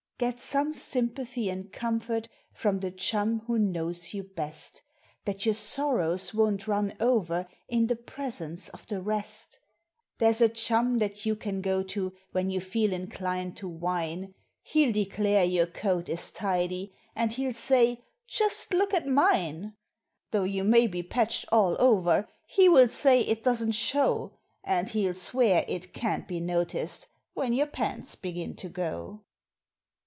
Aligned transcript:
Get 0.19 0.39
some 0.39 0.75
sympathy 0.75 1.49
and 1.49 1.73
comfort 1.73 2.29
from 2.53 2.81
the 2.81 2.91
chum 2.91 3.39
who 3.47 3.57
knows 3.57 4.13
you 4.13 4.21
best, 4.21 4.83
Then 5.25 5.37
your 5.39 5.55
sorrows 5.55 6.31
won't 6.31 6.67
run 6.67 6.93
over 6.99 7.47
in 7.67 7.87
the 7.87 7.95
presence 7.95 8.69
of 8.69 8.85
the 8.85 9.01
rest; 9.01 9.59
There's 10.19 10.39
a 10.39 10.47
chum 10.47 10.99
that 10.99 11.25
you 11.25 11.35
can 11.35 11.59
go 11.59 11.81
to 11.81 12.13
when 12.33 12.51
you 12.51 12.61
feel 12.61 12.93
inclined 12.93 13.57
to 13.57 13.67
whine, 13.67 14.35
He'll 14.61 14.91
declare 14.91 15.43
your 15.43 15.65
coat 15.65 16.07
is 16.07 16.31
tidy, 16.31 16.93
and 17.15 17.33
he'll 17.33 17.51
say: 17.51 18.03
"Just 18.27 18.75
look 18.75 18.93
at 18.93 19.07
mine!" 19.07 19.73
Though 20.29 20.43
you 20.43 20.63
may 20.63 20.85
be 20.85 21.01
patched 21.01 21.45
all 21.51 21.75
over 21.81 22.27
he 22.45 22.69
will 22.69 22.89
say 22.89 23.21
it 23.21 23.41
doesn't 23.41 23.71
show, 23.71 24.37
And 24.63 24.87
he'll 24.87 25.15
swear 25.15 25.65
it 25.67 25.93
can't 25.95 26.27
be 26.27 26.39
noticed 26.39 27.07
when 27.33 27.53
your 27.53 27.65
pants 27.65 28.13
begin 28.13 28.55
to 28.57 28.69
go. 28.69 29.23